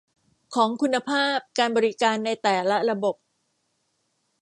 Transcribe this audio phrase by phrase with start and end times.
[0.55, 3.15] ของคุณภาพการบริการในแต่ละระบบ